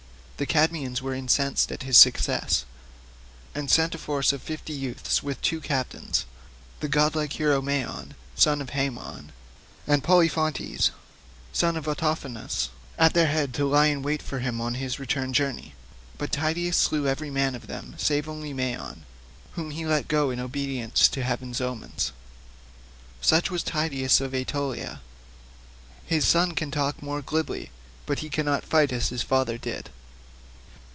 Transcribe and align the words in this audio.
The 0.37 0.47
Cadmeans 0.47 1.03
were 1.03 1.13
incensed 1.13 1.71
at 1.71 1.83
his 1.83 1.99
success, 1.99 2.65
and 3.53 3.69
set 3.69 3.93
a 3.93 3.99
force 3.99 4.33
of 4.33 4.41
fifty 4.41 4.73
youths 4.73 5.21
with 5.21 5.39
two 5.43 5.61
captains—the 5.61 6.87
godlike 6.87 7.33
hero 7.33 7.61
Maeon, 7.61 8.15
son 8.33 8.59
of 8.59 8.71
Haemon, 8.71 9.33
and 9.85 10.03
Polyphontes, 10.03 10.89
son 11.53 11.77
of 11.77 11.85
Autophonus—at 11.87 13.13
their 13.13 13.27
head, 13.27 13.53
to 13.53 13.65
lie 13.67 13.85
in 13.85 14.01
wait 14.01 14.23
for 14.23 14.39
him 14.39 14.59
on 14.59 14.73
his 14.73 14.97
return 14.97 15.31
journey; 15.31 15.75
but 16.17 16.31
Tydeus 16.31 16.75
slew 16.75 17.07
every 17.07 17.29
man 17.29 17.53
of 17.53 17.67
them, 17.67 17.93
save 17.99 18.27
only 18.27 18.51
Maeon, 18.51 19.05
whom 19.51 19.69
he 19.69 19.85
let 19.85 20.07
go 20.07 20.31
in 20.31 20.39
obedience 20.39 21.07
to 21.09 21.21
heaven's 21.21 21.61
omens. 21.61 22.13
Such 23.21 23.51
was 23.51 23.61
Tydeus 23.61 24.19
of 24.19 24.33
Aetolia. 24.33 25.01
His 26.07 26.25
son 26.25 26.53
can 26.53 26.71
talk 26.71 26.99
more 26.99 27.21
glibly, 27.21 27.69
but 28.07 28.19
he 28.21 28.29
cannot 28.31 28.65
fight 28.65 28.91
as 28.91 29.09
his 29.09 29.21
father 29.21 29.59
did." 29.59 29.91